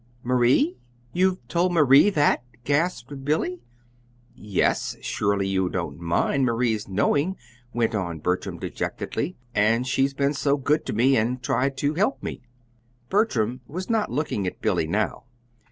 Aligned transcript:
"Marie! 0.23 0.79
You've 1.13 1.47
told 1.47 1.73
Marie 1.73 2.09
that?" 2.09 2.41
gasped 2.63 3.23
Billy. 3.23 3.61
"Yes. 4.33 4.97
Surely 4.99 5.47
you 5.47 5.69
don't 5.69 5.99
mind 5.99 6.43
Marie's 6.43 6.87
knowing," 6.87 7.37
went 7.71 7.93
on 7.93 8.17
Bertram, 8.17 8.57
dejectedly. 8.57 9.37
"And 9.53 9.85
she's 9.85 10.15
been 10.15 10.33
so 10.33 10.57
good 10.57 10.87
to 10.87 10.93
me, 10.93 11.15
and 11.17 11.43
tried 11.43 11.77
to 11.77 11.93
help 11.93 12.23
me." 12.23 12.41
Bertram 13.09 13.61
was 13.67 13.91
not 13.91 14.11
looking 14.11 14.47
at 14.47 14.59
Billy 14.59 14.87
now. 14.87 15.25